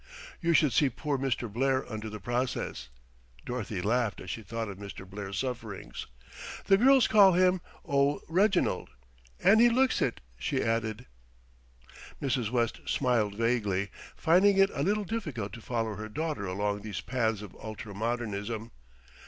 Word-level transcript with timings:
You 0.41 0.53
should 0.55 0.73
see 0.73 0.89
poor 0.89 1.15
Mr. 1.19 1.47
Blair 1.47 1.87
under 1.87 2.09
the 2.09 2.19
process." 2.19 2.89
Dorothy 3.45 3.83
laughed 3.83 4.19
as 4.19 4.31
she 4.31 4.41
thought 4.41 4.67
of 4.67 4.79
Mr. 4.79 5.07
Blair's 5.07 5.37
sufferings. 5.37 6.07
"The 6.65 6.75
girls 6.75 7.07
call 7.07 7.33
him 7.33 7.61
'Oh, 7.87 8.21
Reginald!' 8.27 8.89
and 9.43 9.61
he 9.61 9.69
looks 9.69 10.01
it," 10.01 10.19
she 10.39 10.63
added. 10.63 11.05
Mrs. 12.19 12.49
West 12.49 12.79
smiled 12.87 13.35
vaguely, 13.35 13.91
finding 14.15 14.57
it 14.57 14.71
a 14.73 14.81
little 14.81 15.05
difficult 15.05 15.53
to 15.53 15.61
follow 15.61 15.93
her 15.93 16.09
daughter 16.09 16.47
along 16.47 16.81
these 16.81 17.01
paths 17.01 17.43
of 17.43 17.55
ultra 17.57 17.93
modernism. 17.93 18.71